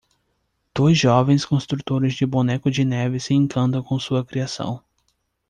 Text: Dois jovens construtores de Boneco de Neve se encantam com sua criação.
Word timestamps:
Dois 0.73 0.95
jovens 0.97 1.45
construtores 1.45 2.15
de 2.15 2.25
Boneco 2.25 2.71
de 2.71 2.83
Neve 2.83 3.19
se 3.19 3.35
encantam 3.35 3.83
com 3.83 3.99
sua 3.99 4.25
criação. 4.25 4.83